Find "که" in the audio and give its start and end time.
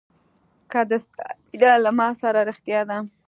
0.71-0.79